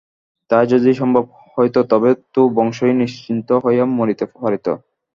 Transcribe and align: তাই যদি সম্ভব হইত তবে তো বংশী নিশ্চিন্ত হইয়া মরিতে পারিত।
তাই 0.49 0.65
যদি 0.67 0.89
সম্ভব 0.93 1.23
হইত 1.55 1.75
তবে 1.91 2.11
তো 2.33 2.41
বংশী 2.55 2.87
নিশ্চিন্ত 3.01 3.49
হইয়া 3.63 3.85
মরিতে 3.97 4.25
পারিত। 4.33 4.67